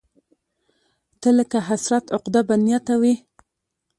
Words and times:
ته 1.21 1.29
لکه 1.37 1.57
حسرت، 1.67 2.05
عقده، 2.15 2.41
بدنيته 2.49 2.93
وې 3.01 3.13